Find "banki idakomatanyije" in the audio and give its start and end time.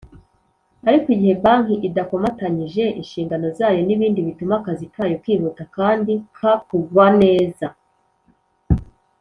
1.43-2.83